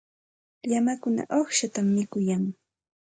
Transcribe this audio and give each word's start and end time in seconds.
Llamakuna 0.69 1.23
uqshatam 1.39 1.87
mikuyan. 1.95 2.43